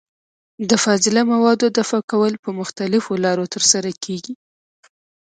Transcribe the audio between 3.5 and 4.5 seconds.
ترسره کېږي.